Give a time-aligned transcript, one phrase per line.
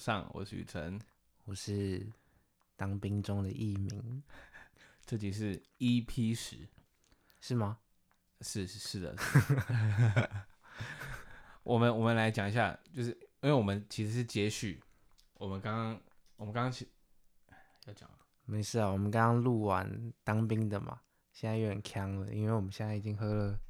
[0.00, 0.98] 上，我是雨辰，
[1.44, 2.10] 我是
[2.74, 4.22] 当兵中的一名。
[5.04, 6.66] 这集是 EP 十，
[7.38, 7.76] 是吗？
[8.40, 9.14] 是是是的。
[9.18, 9.38] 是
[11.62, 13.10] 我们我们来讲一下，就是
[13.42, 14.82] 因为我们其实是接续
[15.34, 16.00] 我们刚刚
[16.36, 16.72] 我们刚刚
[17.84, 18.08] 要讲，
[18.46, 23.60] 没事啊，我们刚刚录完当兵的嘛，现在有点呛了，因为我们现在已经喝了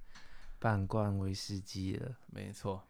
[0.61, 2.17] 半罐威士忌了。
[2.29, 2.89] 没错。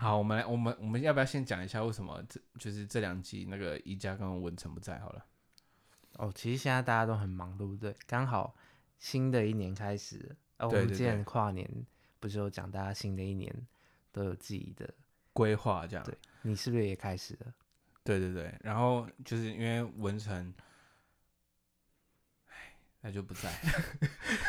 [0.00, 4.96] 好，我们来，我们我们要不要先讲一下为什么这就是这两集那个宜家跟文成不在？
[5.00, 5.26] 好了，
[6.12, 7.92] 哦，其实现在大家都很忙，对不对？
[8.06, 8.54] 刚好
[9.00, 11.68] 新的一年开始了，哦，我们之前跨年
[12.20, 13.52] 不是有讲，大家新的一年
[14.12, 14.88] 都有自己的
[15.32, 16.04] 规划，这样。
[16.04, 17.52] 对，你是不是也开始了？
[18.04, 20.54] 对对对，然后就是因为文成，
[22.50, 23.52] 哎，那就不在，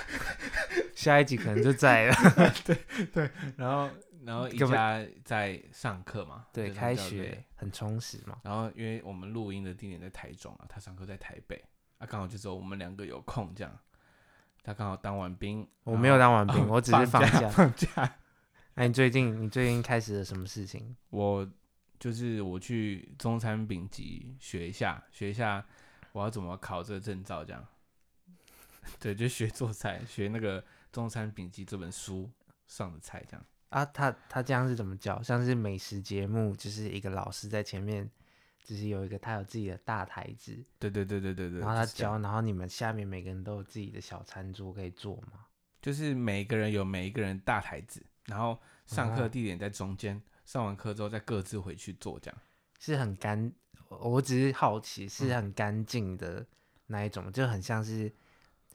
[0.93, 2.15] 下一集可能就在了。
[2.63, 3.89] 对对，然后。
[4.25, 8.39] 然后一家在上课嘛，对，开学很充实嘛。
[8.43, 11.63] 然后因为我们录音的地点在台中啊，他上课在台北，
[11.97, 13.79] 啊，刚好就只有我们两个有空这样。
[14.61, 17.49] 他刚好当完兵，我没有当完兵，哦、我只是放假。
[17.49, 18.17] 放假。
[18.75, 20.95] 哎你最近你最近开始了什么事情？
[21.09, 21.49] 我
[21.97, 25.65] 就是我去中餐丙级学一下，学一下
[26.11, 27.65] 我要怎么考这个证照这样。
[28.99, 32.29] 对，就学做菜，学那个中餐丙级这本书
[32.67, 33.45] 上的菜这样。
[33.69, 35.21] 啊，他他这样是怎么教？
[35.21, 38.09] 像是美食节目，就是一个老师在前面，
[38.63, 45.45] 就是有一个他有自己的大台子，对对对对对对，然后他教，然后你们下面每个人都有自己的小餐桌可以坐吗？
[45.81, 52.41] 就是每一个人有每一个人大台子，然后上课地点在中间，哦、上完课之后再各自回去坐，这样
[52.79, 53.51] 是很干。
[53.87, 56.45] 我只是好奇，是很干净的
[56.87, 58.11] 那一种，嗯、就很像是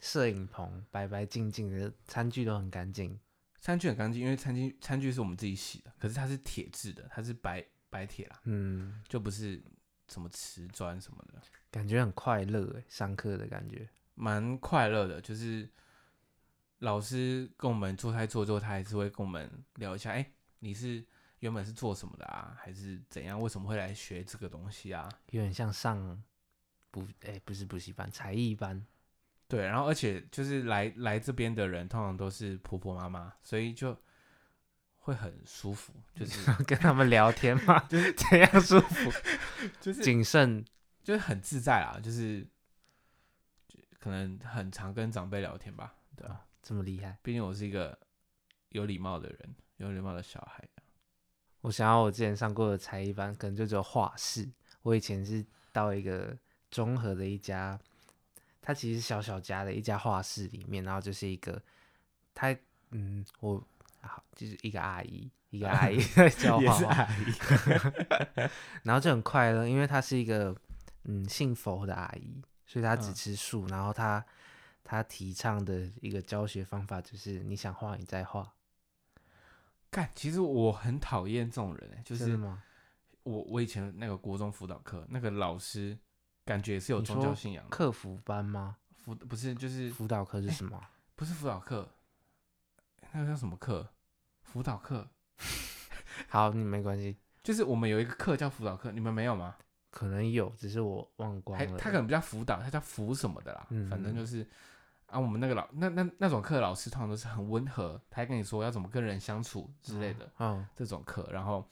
[0.01, 3.17] 摄影棚，白白净净的，餐具都很干净。
[3.65, 9.59] 餐具很干净，因为餐具餐具是我们自己洗的，可是它是铁质的，它是白白铁啦，嗯，就不是
[10.07, 15.67] 什么瓷砖什么的，感觉很快乐诶，上课的感觉蛮快乐的，就是
[16.77, 21.03] 老师跟我们做菜做做，他还是会跟我们聊一下，哎、欸，你是
[21.39, 23.41] 原本是做什么的啊，还是怎样？
[23.41, 25.09] 为什么会来学这个东西啊？
[25.31, 26.23] 有点像上
[26.91, 28.85] 补，哎、欸，不是补习班，才艺班。
[29.55, 33.97] 对，然后而且就是来来这边的人通常都是婆婆妈妈，所以就
[34.97, 39.11] 会很舒服，就是 跟他们聊天嘛， 就是这样舒服，
[39.79, 40.65] 就是谨慎，
[41.03, 42.45] 就是很自在啊，就是
[43.99, 46.45] 可能很常跟长辈聊天吧，对吧？
[46.61, 47.97] 这么厉害，毕竟我是一个
[48.69, 50.67] 有礼貌的人，有礼貌的小孩。
[51.61, 54.51] 我想要我之前上过的才艺班，可能就只有画室。
[54.81, 56.37] 我以前是到一个
[56.69, 57.79] 综合的一家。
[58.65, 61.61] 他其实小小家的一家画室里面，然后就是一个，
[62.33, 62.57] 他
[62.89, 63.63] 嗯，我
[64.01, 67.07] 好就是一个阿姨，一个阿姨在教 画画，
[68.81, 70.55] 然后就很快乐，因为他是一个
[71.03, 74.25] 嗯信佛的阿姨，所以他只吃素，嗯、然后他
[74.83, 78.51] 他提倡的一个教学方法就是你想画你再画。
[79.91, 82.35] 干，其实我很讨厌这种人，就是？
[83.21, 85.95] 我我以前那个国中辅导课那个老师。
[86.45, 87.69] 感觉也是有宗教信仰的。
[87.69, 88.77] 课辅班吗？
[88.93, 90.79] 辅不是，就是辅导课是什么？
[91.15, 91.89] 不是辅导课，
[93.11, 93.89] 那个叫什么课？
[94.43, 95.09] 辅导课。
[96.29, 97.17] 好，你没关系。
[97.43, 99.55] 就是我们有一个课叫辅导课，你们没有吗？
[99.91, 101.77] 可能有，只是我忘光了。
[101.77, 103.67] 他可能不叫辅导，他叫辅什么的啦。
[103.69, 104.45] 嗯，反正就是
[105.05, 110.29] 啊，我们那个老那那那种课老师通常都是很温和，他还跟你说要怎么跟人相处之类的。
[110.39, 111.65] 嗯，这种课，然后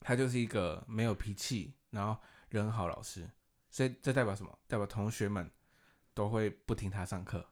[0.00, 2.20] 他就是一个没有脾气，然后
[2.50, 3.28] 人好老师。
[3.70, 4.58] 所以这代表什么？
[4.66, 5.50] 代表同学们
[6.14, 7.46] 都会不听他上课。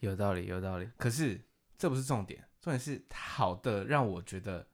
[0.00, 0.88] 有道理，有道理。
[0.96, 1.40] 可是
[1.76, 4.68] 这不是重点，重点是好的让我觉得，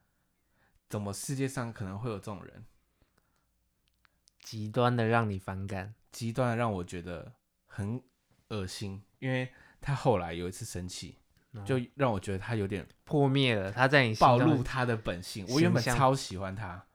[0.87, 2.65] 怎么世界上可能会有这种人？
[4.39, 7.33] 极端的让你反感，极端的让我觉得
[7.65, 7.99] 很
[8.49, 9.03] 恶心。
[9.17, 9.51] 因为
[9.81, 11.17] 他后来有一次生气，
[11.65, 13.71] 就让我觉得他有点破灭了。
[13.71, 15.43] 他在你暴露他的本性。
[15.49, 16.85] 我原本超喜欢他。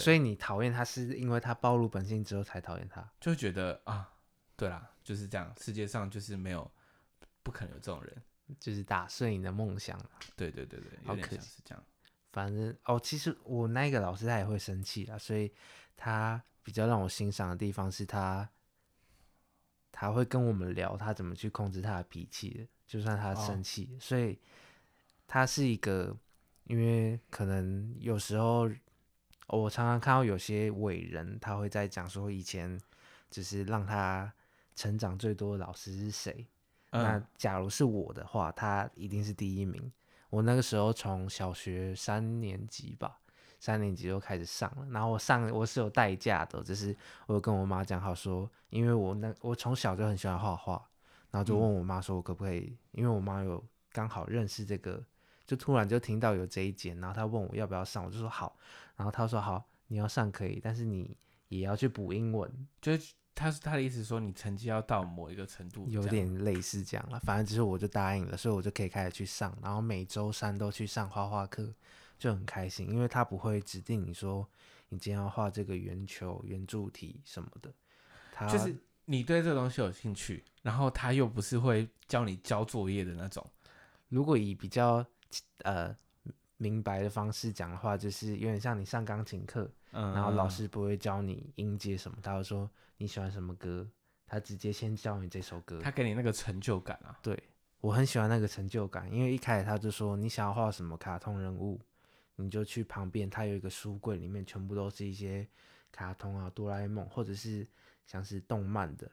[0.00, 4.12] 所以你讨厌他是因为他暴露本性之后才讨厌他，就觉得啊，
[4.56, 6.70] 对啦，就是这样，世界上就是没有
[7.42, 8.22] 不可能有这种人，
[8.60, 9.98] 就是打碎你的梦想。
[10.34, 11.84] 对对对对，好可惜是这样。
[12.32, 15.52] 反正哦，其实我那个老师他也会生气啦，所以
[15.96, 18.48] 他比较让我欣赏的地方是他
[19.90, 24.38] 他会跟我们聊他怎么去控制他的脾气的，就算他生气，哦、所以
[25.26, 26.14] 他是一个，
[26.64, 28.68] 因为可能有时候。
[29.48, 32.80] 我常常看到有些伟人，他会在讲说以前
[33.30, 34.32] 就是让他
[34.74, 36.46] 成长最多的老师是谁。
[36.90, 39.92] 嗯、那假如是我的话，他一定是第一名。
[40.30, 43.18] 我我那个时候从小学三年级吧，
[43.58, 44.86] 三年级就开始上了。
[44.90, 46.94] 然后我上我是有代价的，就是
[47.26, 50.86] 我有跟我妈讲好说，因为我那我从小就很喜欢画画，
[51.30, 52.76] 然后就问我妈说，我可不可以？
[52.92, 55.02] 因为我妈有刚好认识这个，
[55.46, 58.56] 就突然就听到有这一节，然后他问我要不要上，我就说好。
[58.96, 61.16] 然后他说好，你要上可以，但是你
[61.48, 62.50] 也要去补英文，
[62.80, 63.14] 就是。
[63.38, 67.20] 他是他的意思说，你成绩要到某一个程度，有点类似这样了。
[67.20, 71.70] 反正只是我就答应了，所以我就可以开始去上，然后每周三都去上画画课，
[72.18, 72.88] 就很开心。
[72.88, 74.48] 因为他不会指定你说
[74.88, 77.70] 你今天要画这个圆球、圆柱体什么的，
[78.32, 83.46] 他就是你对这个东西有兴趣，然后他又不是会教你交作业的那种。
[84.08, 85.04] 如果以比较
[85.64, 85.96] 呃
[86.56, 92.70] 明白的方式讲的话，就是有点像你上钢琴课，嗯，然后老师不会教你音阶什么，他会说。
[92.98, 93.86] 你喜欢什么歌？
[94.26, 97.18] 他直接先教你这首歌，他给你那个成就感啊。
[97.22, 97.38] 对，
[97.78, 101.78] 我很喜欢那个成就感，因为一开始他就说，你想要画什么卡通人物，
[102.36, 105.46] 你就去旁边，他有一个书柜，里面全部都是一些
[105.92, 107.68] 卡通啊，哆啦 A 梦，或者是
[108.06, 109.10] 像是动漫的。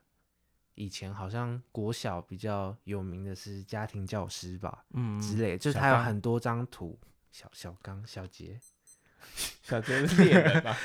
[0.76, 7.00] 以前好像国小比较有名的是家庭教师吧，嗯，之类，就是他有很多张图，
[7.32, 8.60] 小小刚、小杰。
[9.64, 10.76] 小杰 是猎人吧？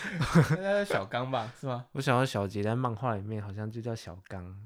[0.50, 1.52] 应该是小刚吧？
[1.60, 1.86] 是吗？
[1.92, 4.56] 我想到小杰在漫画里面好像就叫小刚。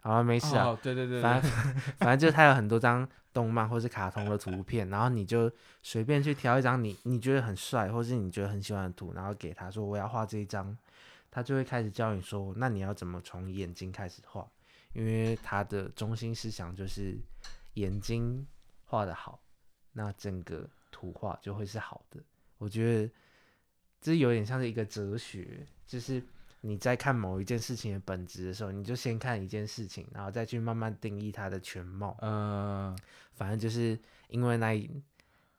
[0.00, 0.68] 好了，没事啊。
[0.68, 1.50] 哦、对对对，对，反正
[1.98, 10.74] 反正就是他有很多张动漫或是卡通的图片，然后你就随便去挑一张你你觉得很帅或是你觉得很喜欢的图，然后给他说我要画这一张，
[11.32, 14.46] 他就会开始教你说，那你要怎么从眼睛开始画？
[14.92, 17.18] 因为他的中心思想就是
[17.74, 18.46] 眼睛
[18.84, 19.42] 画的好，
[19.92, 22.20] 那整个图画就会是好的。
[22.58, 23.10] 我觉得
[23.98, 26.22] 这有点像是一个哲学，就是
[26.60, 32.14] 你在看某一件事情的本质的时候，你就先看一件事情，然后再去慢慢定义它的全貌。
[32.20, 32.94] 嗯，
[33.32, 33.98] 反正就是
[34.28, 34.74] 因为那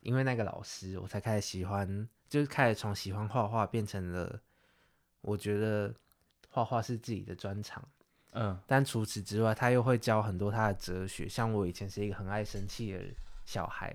[0.02, 4.40] 因为那个老师，我才开始喜欢，就是开始从喜欢画画变成了
[5.24, 5.92] 我觉得
[6.50, 7.84] 画画是自己的专长。
[8.34, 11.28] 嗯，但除此之外，他又会教很多他的哲学。
[11.28, 13.00] 像我以前是一个很爱生气的
[13.46, 13.94] 小孩。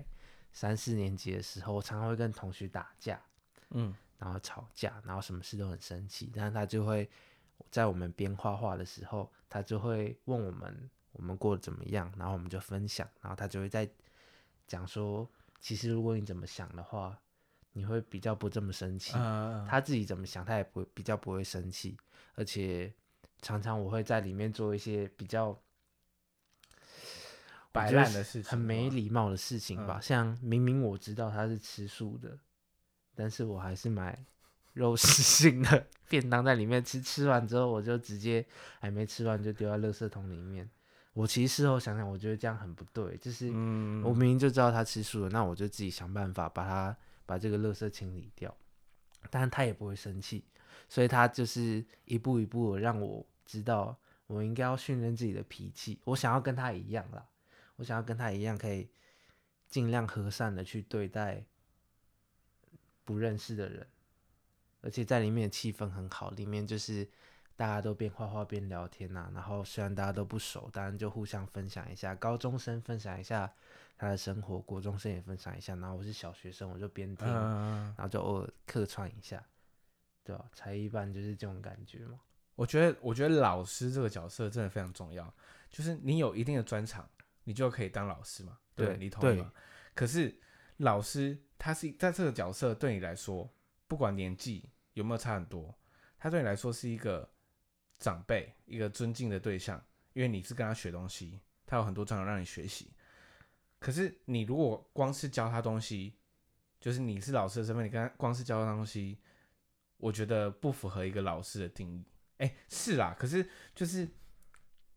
[0.51, 3.21] 三四年级的时候，我常常会跟同学打架，
[3.69, 6.31] 嗯，然后吵架，然后什么事都很生气。
[6.35, 7.07] 但是他就会
[7.69, 13.87] 在我们边画画的时候，他就会问我们我们过得怎么样，然后我们就分享，然后他就会在
[14.67, 15.29] 讲说，
[15.61, 17.15] 其实如果你怎么想的话，
[17.73, 19.13] 你会比较不这么生气。
[19.15, 21.97] 嗯，他自己怎么想，他也不会比较不会生气，
[22.35, 22.93] 而且
[23.41, 25.59] 常常我会在里面做一些比较。
[27.71, 29.99] 摆烂的事情，很没礼貌的事情吧。
[29.99, 32.35] 嗯、像明明我知道他是吃素的，
[33.13, 34.25] 但是我还是买
[34.73, 36.99] 肉食性的 便当在里面吃。
[36.99, 38.43] 吃完之后，我就直接
[38.79, 40.67] 还没吃完就丢在垃圾桶里面。
[41.13, 43.15] 我其实事后想想，我觉得这样很不对。
[43.17, 46.97] 就是我明明就知道他吃素的，那我就自己想办法把他
[47.29, 48.57] 把这个垃圾清理掉。
[49.29, 50.43] 但他也不会生气，
[50.87, 53.95] 所以他就是一步一步让我知道，
[54.27, 55.99] 我应该要训练自己的脾气。
[56.05, 57.27] 我想要跟他一样啦。
[57.75, 58.89] 我想要跟他一样，可以
[59.67, 61.43] 尽量和善的去对待
[63.03, 63.85] 不认识的人，
[64.81, 67.05] 而且在里面的气氛很好，里面就是
[67.57, 69.31] 大家都边画画边聊天呐、啊。
[69.33, 72.15] 然后虽然大家都不熟，当然就互相分享一下。
[72.15, 73.53] 高中生分享一下
[73.99, 75.75] 他的生活，国中生也分享一下。
[75.75, 79.45] 然后我是小学生，我就边听，然后就偶尔客串一下，
[80.23, 80.49] 对吧？
[80.53, 82.19] 才艺班就是这种感觉嘛。
[82.55, 85.31] 我觉得，我觉得老师这个角色真的非常重要，
[85.69, 87.07] 就是你有一定的专长。
[87.45, 88.59] 你就可以当老师嘛？
[88.75, 89.51] 对，对你同意吗？
[89.95, 90.39] 可是
[90.77, 93.51] 老师他是在这个角色对你来说，
[93.87, 95.75] 不管年纪有没有差很多，
[96.19, 97.27] 他对你来说是一个
[97.97, 102.93] 长辈，一个尊敬的对象，因为你是跟他学东西，他有很多专长让你学习。
[103.79, 106.15] 可是你如果光是教他东西，
[106.79, 109.17] 就是你是老师的身份，你跟他光是教他东西，
[109.97, 112.05] 我觉得不符合一个老师的定义。
[112.37, 114.07] 哎，是啦，可是就是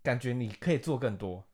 [0.03, 1.45] 感觉你可以做更多。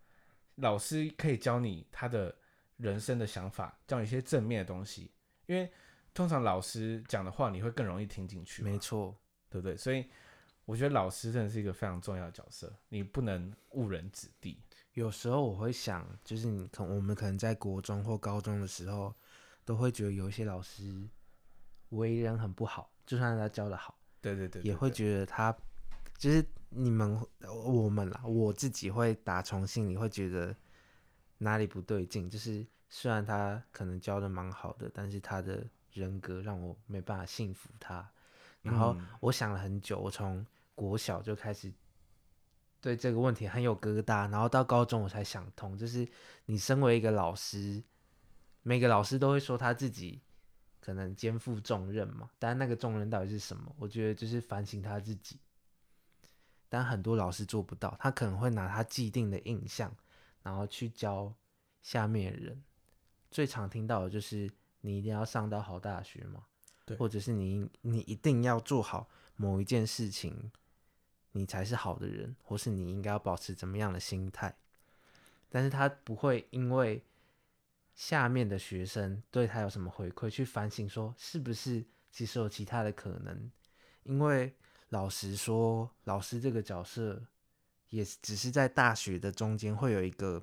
[0.56, 2.35] 老师可以教你他的
[2.78, 5.11] 人生的想法，教你一些正面的东西，
[5.47, 5.70] 因为
[6.12, 8.62] 通常老师讲的话你会更容易听进去。
[8.62, 9.16] 没错，
[9.49, 9.76] 对不对？
[9.76, 10.06] 所以
[10.64, 14.61] 我觉得老师真的是一个非常重要的角色，你不能误人子弟。
[14.99, 19.14] 有时候我会想，就是你可我们可能在国中或高中的时候，
[19.64, 21.09] 都会觉得有一些老师
[21.90, 25.57] 为人很不好，就算他教的好，对对，对对对，也会觉得他
[26.17, 26.45] 就是。
[26.71, 27.19] 你们
[27.64, 30.55] 我们啦，我自己会打从心里会觉得
[31.38, 38.07] 哪里不对劲，就是虽然他可能教的蛮好的，但是他的人格让我没办法信服他。
[38.61, 41.73] 然后我想了很久，我从国小就开始
[42.80, 46.06] 对这个问题很有疙瘩，然后到高中我才想通，就是
[46.47, 47.82] 你身为一个老师，
[48.62, 50.20] 每个老师都会说他自己
[50.80, 53.75] 可能肩负重任嘛，但那个重任到底是什么？
[53.78, 55.38] 我觉得就是反省他自己。
[56.70, 59.90] 但很多老师做不到，他可能会拿他既定的印象，
[60.42, 61.35] 然后去教
[61.80, 62.62] 下面的人。
[63.30, 64.50] 最常听到的就是
[64.82, 66.44] 你一定要上到好大学嘛，
[66.85, 70.52] 对，或者是你你一定要做好某一件事情，
[71.38, 74.54] 你才是好的人，或是你应该要保持怎么样的心态。
[75.49, 77.02] 但是他不会因为
[77.95, 83.50] 下面的学生对他有什么回馈去反省，说是不是其实有其他的可能，
[84.02, 84.54] 因为。
[84.90, 87.23] 老实说，老师这个角色
[87.90, 90.42] 也只是在大学的中间会有一个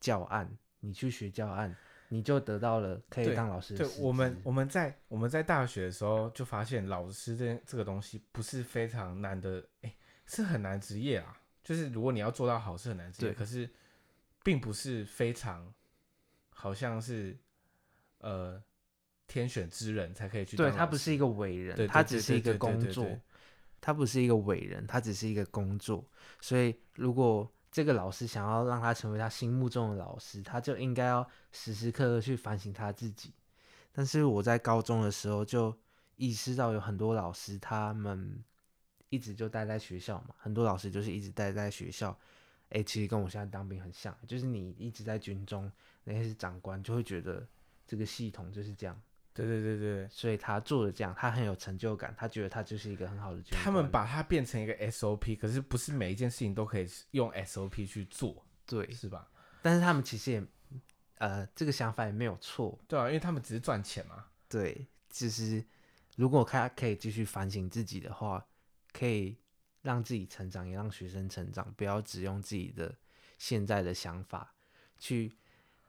[0.00, 1.76] 教案，你去学教案，
[2.08, 3.86] 你就得到了可以当老师的。
[3.86, 11.40] 对，我们我们在我们在大学的时候就发现，老师这这个东西不是非常难的，哎、欸，是很难职业啊。
[11.62, 13.32] 就是如果你要做到好，是很难职业。
[13.32, 13.68] 可是
[14.42, 15.72] 并不是非常，
[16.50, 17.36] 好像是
[18.18, 18.62] 呃
[19.26, 20.70] 天选之人才可以去当。
[20.70, 23.06] 对，他不是一个伟人，他只是一个工作。
[23.80, 26.02] 他不是一个伟人，他只是一个工作。
[26.40, 33.34] 所以，如果这个老师想要让他成为他心目中的老师，他就应该要时时刻刻去反省他自己。
[33.92, 35.78] 但是我在高中的时候就
[36.16, 38.42] 意识到，有很多老师他们
[39.08, 42.18] 一直就待在学校嘛，很多老师就是一直待在学校。
[42.70, 45.70] 诶，其实跟我现在当兵很像，就是你一直在军中，
[46.02, 47.46] 那些长官就会觉得
[47.86, 49.00] 这个系统就是这样。
[49.32, 53.52] 对对对对，所以他做的这样，他很有成就感，他觉得他就是一个很好的军。
[53.52, 59.28] 他们把它变成一个 SOP，可是不是每一件事情都可以用 SOP 去做，对，是吧？
[59.60, 60.44] 但是他们其实也，
[61.18, 64.24] 呃，这个想法也没有错，对啊，因为他们只是赚钱嘛。
[64.48, 65.64] 对，其实
[66.16, 68.44] 如果他可以继续反省自己的话，
[68.94, 69.36] 可以
[69.82, 72.96] 让自己成长，也让学生成长，不要只用自己的
[73.36, 74.54] 现在的想法
[74.98, 75.36] 去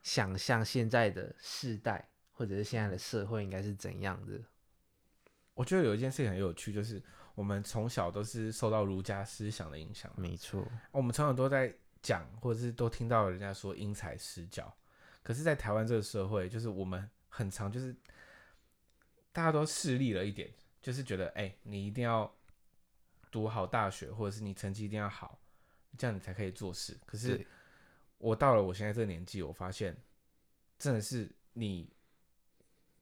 [0.03, 2.09] 想象现在的世代。
[2.37, 4.37] 或者是现在的社会应该是怎样的？
[5.53, 7.01] 我觉得有一件事情很有趣，就是
[7.33, 10.11] 我们从小都是受到儒家思想的影响。
[10.17, 14.75] 没错，我们从小都在讲，或者是都听到人家说因材施教。
[15.23, 17.95] 可是，在台湾这个社会，就是我们很常就是
[19.31, 22.34] 大家都势利了一点，就是觉得，哎、欸，你一定要
[23.35, 25.37] 读好大学，或者是你成绩一定要好，
[25.97, 26.97] 这样你才可以做事。
[27.05, 27.45] 可是，
[28.17, 29.95] 我到了我现在这个年纪，我发现
[30.79, 31.93] 真的是你。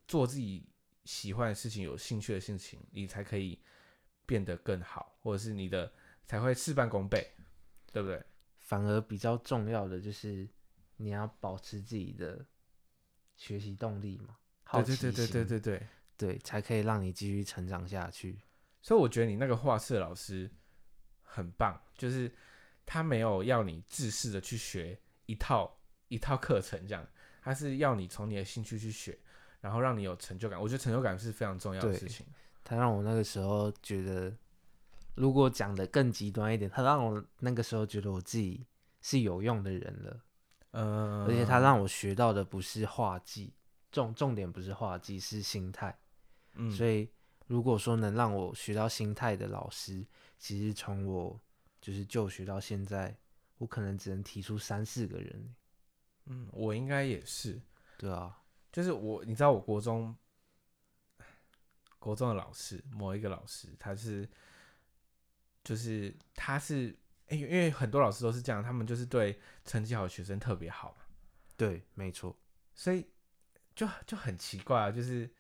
[0.06, 0.68] 做自己
[1.06, 3.58] 喜欢的事情、有兴趣的事情，你才可以
[4.26, 5.92] 变得更好，或者是你的
[6.26, 7.26] 才会事半功倍，
[7.92, 8.22] 对不对？
[8.60, 10.48] 反而比较重要的就是
[10.98, 12.46] 你要保持自己的
[13.38, 15.88] 学习动力嘛，好奇心，对对对对对对
[16.18, 18.42] 对，才可以让你继续成长下去。
[18.84, 20.48] 所以我觉得你那个画室老师
[21.24, 22.32] 很棒，就是
[22.86, 27.04] 他没有要你自私的去学一套一套课程这样，
[27.42, 29.18] 他是要你从你的兴趣去学。
[29.62, 32.26] 然后让你有成就感，我觉得成就感是非常重要的事情。
[32.66, 34.36] 他让我那个时候觉得，
[35.16, 38.68] 如果讲的更极端一点，他让我那个时候觉得我自己
[39.00, 40.22] 是有用的人了。
[40.72, 43.54] 嗯，而且他让我学到的不是画技，
[43.90, 45.98] 重重点不是画技，是心态。
[46.56, 47.10] 嗯，所以
[47.48, 50.06] 如果说能让我学到心态的老师，
[50.38, 51.40] 其实从我
[51.82, 53.18] 就是就学到现在，
[53.58, 55.56] 我可能只能提出三四个人。
[56.26, 57.62] 嗯，我应该也是。
[57.98, 58.40] 对啊。
[58.72, 60.16] 就是我，你知道，我国中，
[62.00, 64.28] 国中的老师，某一个老师，他是，
[65.64, 66.90] 就是他是，
[67.28, 70.98] 哎、欸，因为很多老师都是这样，他们就是对成绩好的学生特别好。
[71.56, 72.36] 对，没错。
[72.74, 73.06] 所以
[73.76, 75.32] 就就很奇怪啊，就是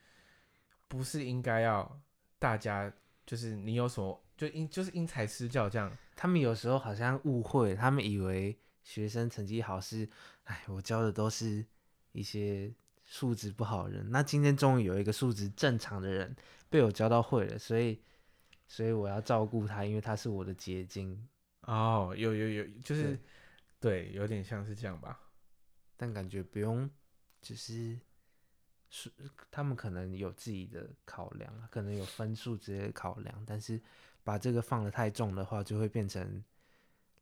[0.95, 1.99] 不是应该要
[2.37, 2.93] 大家，
[3.25, 5.91] 就是你有什么，就因就是因材施教这样。
[6.15, 10.07] 他们有时候好像误会，他们以为学生成绩好是，
[10.43, 11.65] 哎，我教的都是
[12.11, 12.71] 一些。
[13.05, 16.33] 素质不好人，那今天终于有一个素质正常的人
[16.69, 18.01] 被我教到会了，所以，
[18.65, 21.27] 所以我要照顾他，因为他是我的结晶。
[21.63, 23.19] 哦，有有有，就是
[23.77, 25.19] 对，对，有点像是这样吧。
[25.97, 26.89] 但感觉不用，
[27.41, 27.99] 就是
[28.95, 29.11] 是
[29.49, 33.81] 他们可能有自己的考量，可能有分数之类的考量，但是
[34.23, 36.43] 把这个放得太重的话，就会变成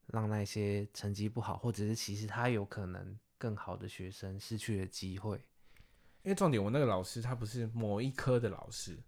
[0.08, 5.38] 让那些成绩不好，或者是其实他有可能更好的学生失去了机会。
[6.24, 9.00] 因为重点，我那个老师他不是某一科的老师，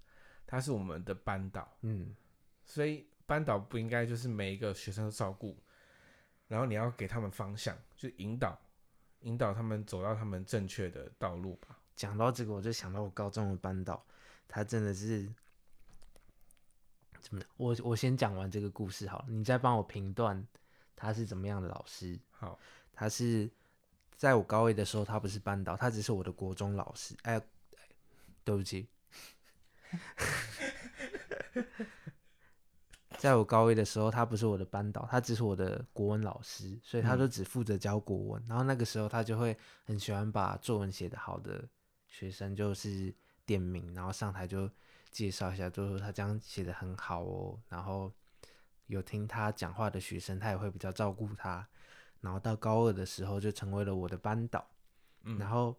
[0.47, 2.15] 他是我们的班导，嗯，
[2.63, 5.61] 所以班导不应该就是每一个学生都照顾，
[6.47, 8.57] 然后你要给他们方向，就引导，
[9.19, 11.77] 引导他们走到他们正确的道路吧。
[11.95, 14.05] 讲到这个，我就想到我高中的班导，
[14.47, 15.27] 他真的是
[17.19, 17.41] 怎么？
[17.57, 20.45] 我我先讲完这个故事好了，你再帮我评断
[20.95, 22.19] 他是怎么样的老师。
[22.31, 22.59] 好，
[22.93, 23.49] 他是。
[24.15, 27.13] 在我高一的时候，他不是班导，他只是我的国中老师。
[27.23, 27.41] 哎，
[28.45, 28.87] 对不起，
[33.17, 38.41] 在我高一的时候，他不是我的班导，他只是我的国文老师，所以他就只负责教国文。
[38.43, 41.67] 嗯、然后那个时候，他就会很喜欢把作文写得好的
[42.13, 43.11] 学生就是
[43.43, 44.69] 点名，然后上台就
[45.09, 47.59] 介绍一下，就说他这样写的很好哦。
[47.67, 48.13] 然后
[48.85, 51.67] 有听他讲话的学生，他也会比较照顾他。
[52.21, 54.63] 然后到高二的时候就成为了我的班导，
[55.23, 55.75] 嗯、然后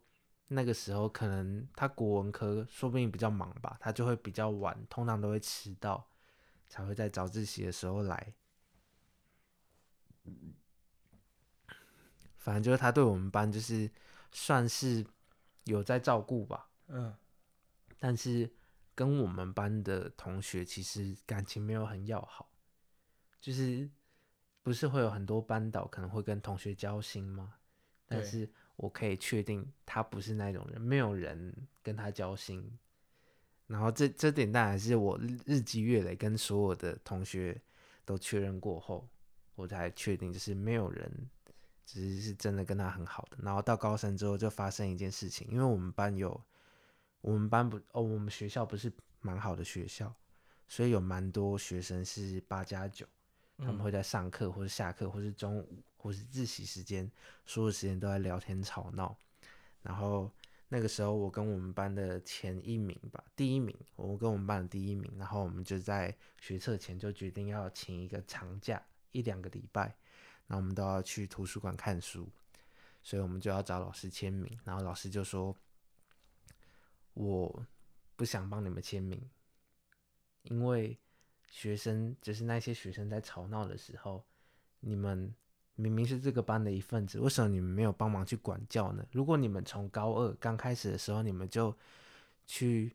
[0.49, 6.05] 那个时候可能他国文科说不定比较忙吧，他就会比较晚，通常都会迟到，
[6.69, 8.35] 才会在早自习的时候来。
[12.39, 13.89] 反正就是他对我们班就是
[14.33, 15.07] 算是
[15.65, 17.15] 有在照顾吧，嗯，
[17.99, 18.51] 但是
[18.95, 22.49] 跟我们班的同学其实感情没有很要好，
[23.41, 23.91] 就是。
[24.63, 27.53] 不是会有很多班导可能会跟同学交心吗？
[28.07, 32.67] 但是我可以确定他不是那种人，没有人跟他交心。
[33.67, 37.61] 然后这这点当然是我日积月累跟所有的同学
[38.07, 39.07] 都确认过后，
[39.55, 41.13] 我才确定就是没有人
[41.85, 43.39] 只是是真的跟他很好的。
[43.43, 46.41] 然后到高三之后就发生一件事情，因为我们班有
[47.21, 50.15] 我们班不哦，我们学校不是蛮好的学校，
[50.69, 53.07] 所以有蛮多学生是八加九。
[53.59, 57.09] 他们会在上课，或是下课，或是中午，或是自习时间，
[57.47, 59.17] 所有时间都在聊天吵闹。
[59.81, 60.29] 然后
[60.69, 69.95] 那个时候，我跟我们班的前一名吧，第一名，我跟我们班的第一名，然后我们就在学测前就决定要请一个长假，一两个礼拜，
[70.47, 72.29] 那我们都要去图书馆看书，
[73.03, 74.59] 所以我们就要找老师签名。
[74.65, 75.57] 然后老师就说
[77.15, 77.67] ：“我
[78.17, 79.21] 不想帮你们签名，
[80.43, 80.99] 因为。”
[81.51, 84.25] 学生就是那些学生在吵闹的时候，
[84.81, 85.33] 你们
[85.77, 89.07] 明明是这个班的一份子，为什么你们没有帮忙去管教呢？
[89.13, 91.73] 如果你们从高二刚开始的时候，你们就
[92.45, 92.93] 去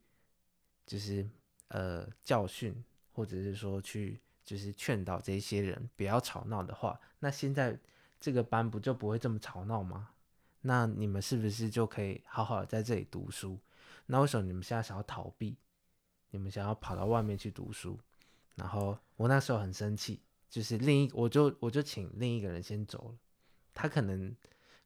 [0.86, 1.26] 就是
[1.70, 2.84] 呃教训，
[3.14, 7.78] 或者是说去就是劝导这些人不要吵闹的话，那现在
[8.20, 10.10] 这个班不就不会这么吵闹吗？
[10.62, 13.60] 那你们是不是就可以好好的在这里读书？
[14.08, 15.56] 那为什么你们现在想要逃避？
[16.32, 18.00] 你们想要跑到外面去读书？
[18.56, 23.18] 然后我那时候很生气，就是另一我就我就请另一个人先走了，
[23.76, 24.36] 他可能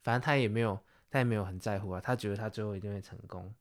[0.01, 0.77] 反正他也没有
[1.09, 3.55] 他也没有很在乎啊，他觉得他最后一定会成功，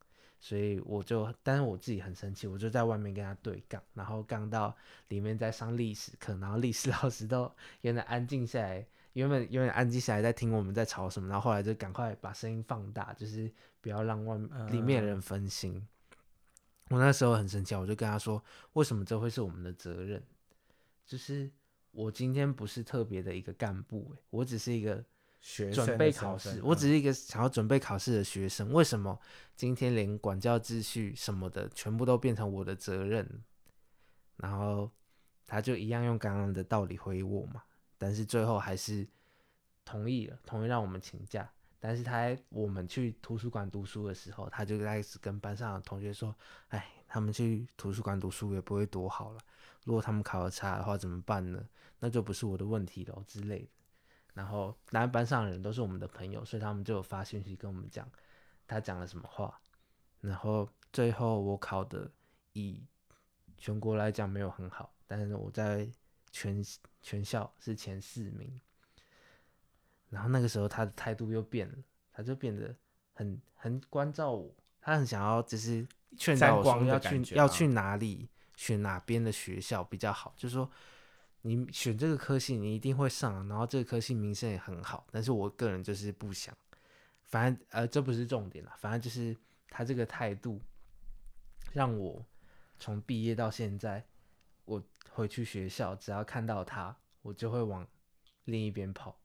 [0.44, 4.76] 所以我就但是我自己很生气，我就在外面跟他对杠，然后杠到
[5.06, 7.48] 里面在上历史课，然后历史 老师都
[7.82, 13.48] 原来安静下来，原本原本安静下来在听我们在吵什么，然后后来就赶快把声音放大，就是
[13.80, 15.74] 不要让外面里面的人分心。
[15.76, 15.86] 嗯
[16.88, 18.42] 我那时候很生气，我就跟他说
[18.74, 20.22] ：“为什么这会是我们的责任？
[21.06, 21.50] 就是
[21.90, 25.02] 我今天不是特别的一个干部，我只是一个
[25.72, 28.72] 准备考试，我只是一个想要准备考试的学生。
[28.72, 29.18] 为什么
[29.56, 33.42] 今天连管教秩序什么的全部都变成我的责任？”
[34.38, 34.90] 然后
[35.44, 37.62] 他就一样用刚刚的道理回我嘛，
[37.98, 39.06] 但是最后还是
[39.84, 41.50] 同意了，同意让我们请假。
[41.80, 46.32] 但是他我们去图书馆读书的时候，他就开始跟班上的同学说
[46.70, 49.40] ：“哎，他们去图书馆读书也不会多好了。
[49.84, 51.68] 如果他们考得差的话怎么办呢？
[51.98, 53.68] 那就不是我的问题了之类的。”
[54.34, 58.08] 然后，当然班上的人都是我们的朋友，所以他们就有发信息跟我们讲
[58.66, 59.60] 他讲了什么话。
[60.20, 62.10] 然后最后我考的
[62.52, 62.82] 以
[63.58, 65.86] 全国来讲没有很好，但是我在
[66.30, 66.64] 全
[67.02, 68.60] 全校是前四名。
[70.08, 71.74] 然后那个时候他的态度又变了，
[72.12, 72.74] 他就变得
[73.12, 80.70] 很很关照我，他很想要就是劝导我说要去、啊、要去哪里选哪边的学校比较好，就是说
[81.42, 86.56] 你选这个科系你一定会上，然后这个科系名声也很好，但是我个人就是不想，
[87.24, 89.36] 反正呃这不是重点啦，反正就是
[89.68, 90.60] 他这个态度
[91.72, 92.24] 让我
[92.78, 94.04] 从毕业到现在，
[94.64, 97.86] 我回去学校只要看到他，我就会往
[98.44, 99.18] 另一边跑。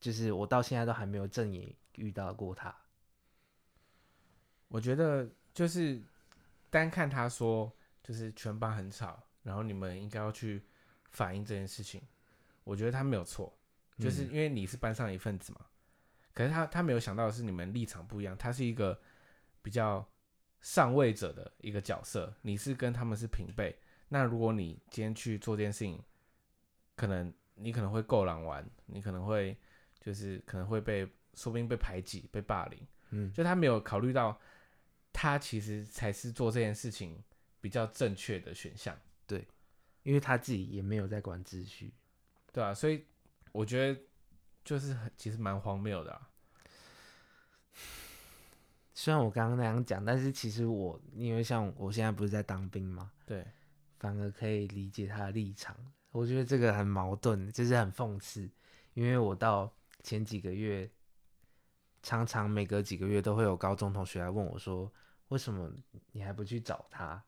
[0.00, 2.74] 就是我到现在都还没有正眼遇到过他。
[4.66, 6.02] 我觉得就是
[6.68, 7.70] 单看他说，
[8.02, 10.62] 就是全班很吵，然后你们应该要去
[11.10, 12.02] 反映这件事情。
[12.64, 13.56] 我觉得他没有错，
[13.98, 15.60] 就是因为你是班上一份子嘛。
[15.62, 15.66] 嗯。
[16.32, 19.00] 可是他他没有想到的是你们立场不一样，他是一个
[19.62, 20.06] 比较
[20.60, 23.76] 上位者的一个角色，你是跟他们是平辈。
[24.08, 26.02] 那如果你今天去做这件事情，
[26.96, 27.32] 可能。
[27.62, 29.54] 你可能会够狼玩，你可能会
[30.00, 34.40] 就是可能会被说不定被排挤、被霸凌，嗯，就他没有考虑到，
[35.12, 37.22] 他其实才是做这件事情
[37.60, 39.46] 比较正确的选项，对，
[40.02, 41.92] 因为他自己也没有在管秩序，
[42.52, 43.04] 对啊，所以
[43.52, 44.00] 我觉得
[44.64, 46.30] 就是很其实蛮荒谬的啊，
[48.94, 53.46] 虽然我刚刚那样讲，但是其实我因为像我现在不是在当兵嘛，对，
[53.98, 55.76] 反而可以理解他的立场。
[56.12, 58.50] 我觉得这个很矛盾，就是很讽刺。
[58.94, 60.90] 因为我到前几个月，
[62.02, 64.92] 常常每隔几个月都会有高中同学来问我说
[65.28, 65.70] ：“为什么
[66.10, 67.22] 你还不去找他？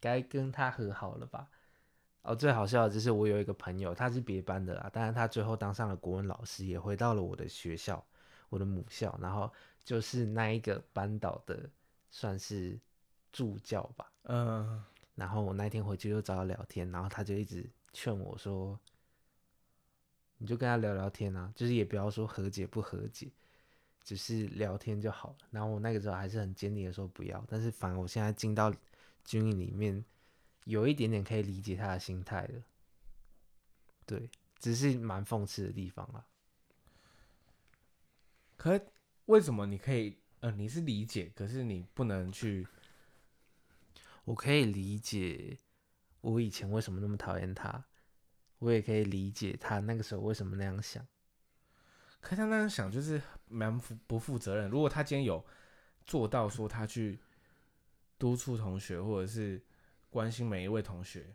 [0.00, 1.48] 该跟他和好了吧？”
[2.22, 8.04] 哦，最好笑的就是我有一个朋友，他是别班的啦，但是他最后当上了国文老师，也回到了我的学校，
[8.48, 9.52] 我的母校，然后
[9.84, 11.68] 就是那一个班导的，
[12.12, 12.78] 算是
[13.32, 14.12] 助教吧。
[14.22, 14.84] 嗯，
[15.16, 18.78] 然后我那天回去就找他聊天，然后他就一直劝我说
[20.38, 23.32] ：“你就跟他聊聊天啊，就是也不要说和解不和解，
[24.04, 28.72] 只是聊天就好了。”然后我那个时候还是很坚定的说不要，但是反而我现在进到
[29.24, 30.04] 军营里面。
[30.64, 32.62] 有一点点可以理解他的心态的，
[34.06, 36.24] 对，只是蛮讽刺的地方啦。
[38.56, 38.80] 可
[39.26, 40.16] 为什么你可以？
[40.38, 42.66] 呃，你是理解，可是你不能去。
[44.24, 45.58] 我可以理解
[46.20, 47.84] 我以前为什么那么讨厌他，
[48.60, 51.04] 我也可以理解他那个时候为什么那样想。
[52.20, 54.70] 可他那样想就是蛮不负责任。
[54.70, 55.44] 如果他今天有
[56.06, 57.18] 做到说他去
[58.16, 59.60] 督促同学，或者是。
[60.12, 61.34] 关心每一位同学，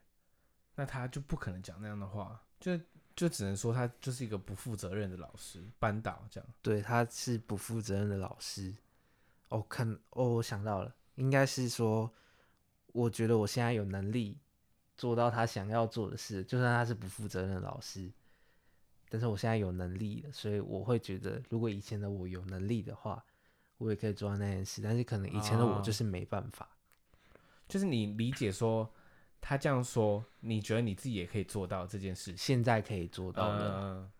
[0.75, 2.79] 那他就不可能讲那样的话，就
[3.15, 6.47] 就只能说他就是一个不负责任的老师，班导这样。
[6.61, 8.75] 对，他是不负责任的老师。
[9.49, 12.13] 哦，看，哦，我想到了，应该是说，
[12.93, 14.37] 我觉得我现在有能力
[14.95, 18.11] 做到他想要做的事，就算他是不负责任的老师，
[19.09, 23.25] 但是我现在有能力了，所以我会觉得，如果以前的我有能力的话，
[23.79, 26.65] 我也可以做到那件事，但是可能以前的我就是没办法。
[26.65, 26.76] 哦
[27.67, 28.93] 就是你理解说，
[29.41, 33.79] 他这样说，你觉得你自己也可以做到这件事，现在可以做到了。
[33.81, 34.11] 嗯、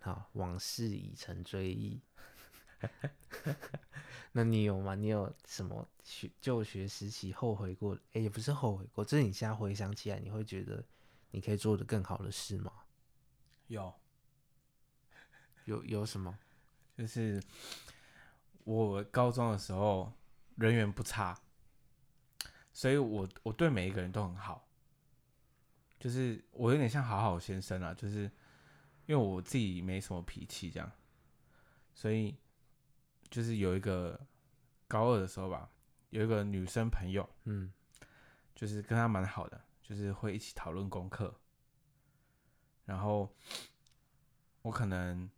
[0.00, 2.00] 好，往事已成追忆。
[4.32, 4.94] 那你有吗？
[4.94, 7.94] 你有什么学就学时期后悔过？
[7.94, 10.84] 哎、欸，也不是后悔过，就是你现在回想起来，你会觉得
[11.30, 12.72] 你可以做的更好的事吗？
[13.68, 13.92] 有，
[15.64, 16.38] 有有什么？
[16.96, 17.42] 就是
[18.64, 20.12] 我高中的时候
[20.56, 21.40] 人缘不差。
[22.78, 24.68] 所以我我对每一个人都很好，
[25.98, 28.30] 就是我有点像好好先生啊，就是
[29.06, 30.88] 因为我自己没什么脾气这样，
[31.92, 32.36] 所以
[33.28, 34.24] 就是有一个
[34.86, 35.68] 高二的时候吧，
[36.10, 37.72] 有一个女生朋友，嗯，
[38.54, 41.34] 就是跟她蛮好的，就是会一起讨论功课，
[42.84, 43.34] 然后
[44.62, 45.28] 我可能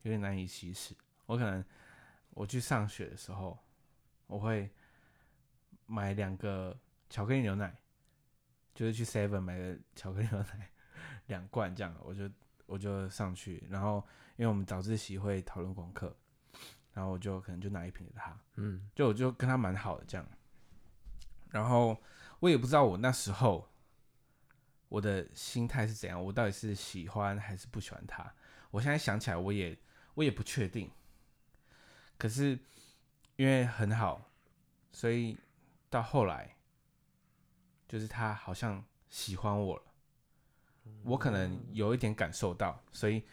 [0.00, 1.62] 有点难以启齿，我可能
[2.30, 3.58] 我去上学的时候，
[4.26, 4.72] 我会。
[5.90, 7.76] 买两个巧克力牛奶，
[8.72, 10.70] 就是去 Seven 买的巧克力牛奶
[11.26, 12.30] 两罐这样，我就
[12.66, 13.96] 我就上去，然后
[14.36, 16.16] 因为我们早自习会讨论功课，
[16.92, 20.24] 然后我就可能就拿一瓶给他，嗯，就我就跟他蛮好的这样，
[21.50, 22.00] 然后
[22.38, 23.68] 我也不知道我那时候
[24.88, 28.32] 我的心态是怎样，我到底是喜欢还是不喜欢他，
[28.70, 29.76] 我现在想起来我也
[30.14, 30.88] 我也不确定，
[32.16, 32.56] 可是
[33.34, 34.30] 因为很好，
[34.92, 35.36] 所以。
[35.90, 36.56] 到后来，
[37.88, 39.82] 就是他好像喜欢我了，
[41.02, 43.26] 我可能有一点感受到，所以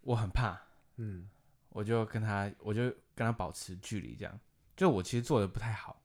[0.00, 0.60] 我很怕，
[0.96, 1.30] 嗯，
[1.68, 4.40] 我就跟他，我就跟他保持距离，这样，
[4.76, 6.02] 就我其实做的不太好，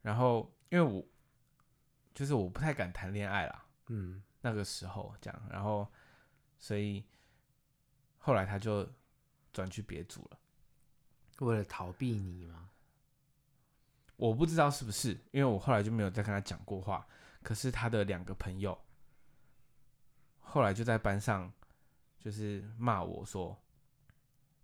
[0.00, 1.06] 然后因为我
[2.14, 5.86] 就是我不太敢谈恋爱啦，嗯，那个时候这样，然后
[6.58, 7.04] 所以
[8.16, 8.88] 后来他就
[9.52, 10.38] 转去别组了，
[11.40, 12.70] 为了逃避你吗？
[14.18, 17.06] 我不知道是不是，因为我后来就没有再跟他讲过话。
[17.40, 18.76] 可是他的两个朋友
[20.40, 21.50] 后来就在班上，
[22.18, 23.56] 就是骂我说，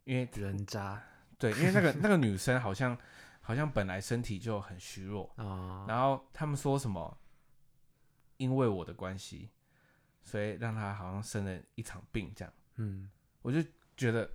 [0.02, 1.00] 因为人渣，
[1.38, 2.98] 对，因为那个那个女生好像
[3.40, 7.16] 好像本来身体就很虚弱， 哦，然后他们说什么，
[8.38, 9.50] 因为我的关系，
[10.24, 12.52] 所以让她好像生了一场病这样。
[12.74, 13.08] 嗯，
[13.40, 13.62] 我就
[13.96, 14.28] 觉得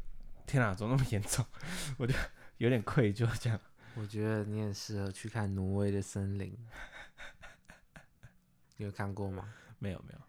[0.48, 1.46] 天哪，怎么那么严重？
[2.00, 2.16] 我就
[2.58, 3.60] 有点愧疚这样。
[3.96, 6.54] 我觉得你很适合去看《挪威的森林》，
[8.78, 9.54] 你有看过吗？
[9.78, 10.20] 没有没有，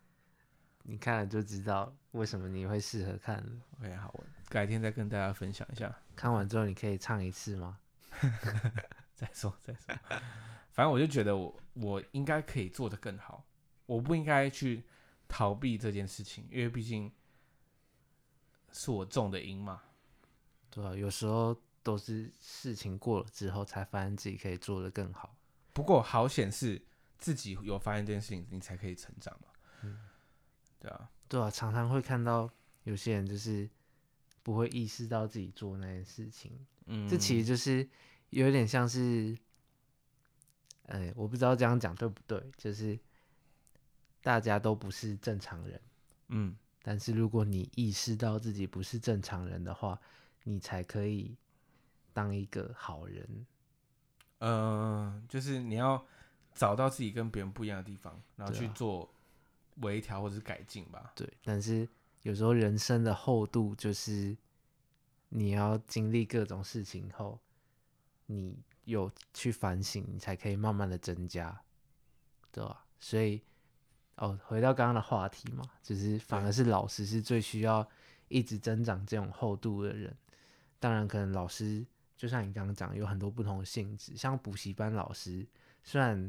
[0.82, 3.50] 你看了就知道为什么你会适合看了。
[3.78, 5.96] OK，好，我改天再跟大家分享一下。
[6.16, 7.78] 看完之后你可以唱一次吗？
[9.14, 9.94] 再说再说，
[10.72, 13.46] 反正我就觉得我我应该可以做得更好，
[13.86, 14.84] 我不应该去
[15.28, 17.12] 逃避这件事情，因为毕竟
[18.72, 19.82] 是我种的因嘛。
[20.70, 21.56] 对啊，有时候。
[21.82, 25.34] 都是事情过了之后才发现自己可以做得更好。
[25.72, 26.80] 不过好险是
[27.18, 29.48] 自己有发现这件事情，你才可以成长嘛。
[29.82, 29.98] 嗯，
[30.78, 32.50] 对啊，对啊，常常会看到
[32.84, 33.68] 有些人就是
[34.42, 36.66] 不会意识到自己做那件事情。
[36.86, 37.88] 嗯，这其实就是
[38.30, 39.36] 有点像是，
[40.86, 42.98] 哎，我不知道这样讲对不对，就是
[44.22, 45.80] 大家都不是正常人。
[46.28, 50.00] 嗯，但是如果你意识到自己不是正常人的话，
[50.44, 51.36] 你才可以
[52.12, 53.46] 当一个好人。
[54.38, 56.02] 嗯、呃，就是你要
[56.54, 59.12] 找到自己跟别人不一样的地方，然后去做
[59.82, 61.12] 微调或者是改进吧。
[61.14, 61.86] 对，但是
[62.22, 64.34] 有时候人生的厚度就是
[65.28, 67.38] 你要经历各种事情后，
[68.24, 71.60] 你有去反省，你才可以慢慢的增加，
[72.50, 72.86] 对吧？
[72.98, 73.42] 所以，
[74.16, 77.86] 哦，回到刚刚的话题嘛，就是反而是老师是最需要
[78.28, 80.16] 一直增长这种厚度的人。
[80.78, 81.84] 当然，可能老师。
[82.20, 85.46] 就像你刚刚讲，有很多不同的性质，像补习班老师，
[85.82, 86.22] 虽然，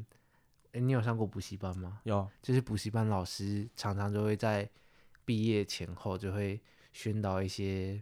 [0.67, 1.99] 哎、欸，你有上过补习班吗？
[2.05, 4.69] 有，就是补习班老师常常就会在
[5.25, 6.61] 毕业前后就会
[6.93, 8.01] 宣导一些，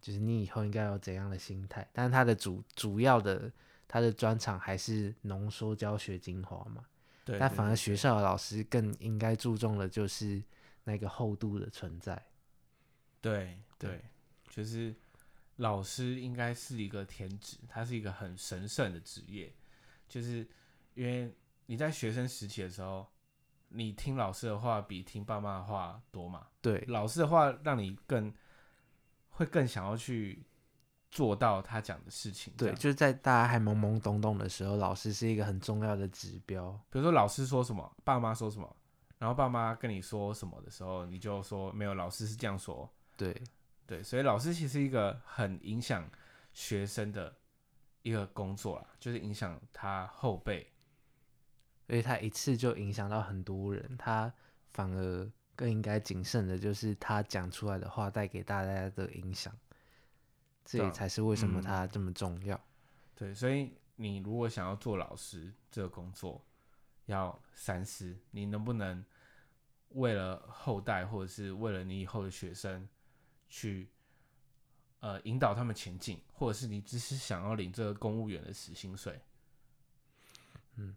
[0.00, 3.52] 就是你以后应该有怎样的心态，但是他的主主要的
[3.86, 6.84] 他的专长还是浓缩教学精华嘛。
[7.24, 7.38] 对。
[7.38, 10.42] 但反而学校的老师更应该注重的就是
[10.82, 12.20] 那个厚度的存在。
[13.20, 14.04] 对对，对，
[14.50, 14.92] 就是。
[15.56, 19.52] 老师应该是一个天职，他是一个很神圣的职业，
[20.08, 20.46] 就是
[20.94, 21.32] 因为
[21.66, 23.06] 你在学生时期的时候，
[23.68, 26.46] 你听老师的话比听爸妈的话多嘛。
[26.60, 28.32] 对，老师的话让你更
[29.30, 30.44] 会更想要去
[31.10, 32.52] 做到他讲的事情。
[32.56, 36.72] 对，就是在大家还懵懵懂懂的时候，老师是一个很重要的指标。
[36.90, 38.76] 比如说老师说什么，爸妈说什么，
[39.18, 42.90] 然后爸妈跟你说什么的时候，你就说没有，老师是这样说。
[43.16, 43.34] 对。
[43.92, 46.10] 对，所以老师其实一个很影响
[46.54, 47.36] 学生的
[48.00, 50.66] 一个工作啊，就是影响他后辈，
[51.86, 54.32] 所以他一次就影响到很多人，他
[54.70, 59.54] 反而更应该谨慎的，就是他讲出来的话带给大家的影响，
[60.64, 62.58] 这也才是为什么他这么重要。
[63.14, 66.42] 对，对，所以你如果想要做老师这个工作，
[67.04, 69.04] 要三思，你能不能
[69.90, 72.88] 为了后代，或者是为了你以后的学生。
[73.52, 73.86] 去，
[75.00, 79.20] 呃，引导他们前进，或者是你只是想要领这个公务员的死薪水，
[80.76, 80.96] 嗯，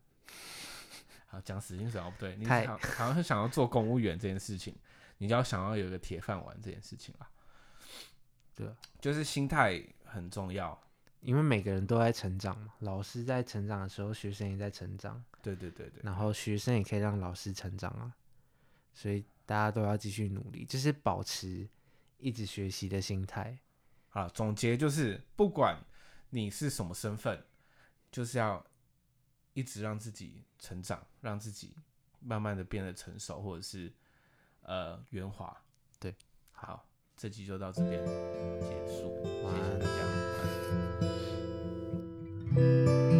[1.27, 4.73] 好，讲死薪水哦，不对，你好好像是想要做公务员这件事情，
[5.17, 7.29] 你就要想要有一个铁饭碗这件事情啦，
[8.55, 10.81] 对，就是心态很重要，
[11.19, 18.15] 因为每个人都在成长嘛，老师在成长的时候，学生也在成长，对对对对，然后学生也可以让老师成长啊，
[18.93, 21.67] 所以大家都要继续努力，就是保持。
[22.25, 23.59] 一直学习的心态。
[24.09, 25.77] 啊，总结就是，不管
[26.31, 27.45] 你是什么身份，
[28.11, 28.65] 就是要
[29.53, 31.75] 一直让自己成长，让自己
[32.19, 33.93] 慢慢的变得成熟，或者是
[34.61, 35.55] 呃圆滑。
[35.99, 36.15] 对，
[36.51, 39.29] 好，这集就到这边结束，谢
[39.63, 39.85] 谢大
[43.09, 43.14] 家。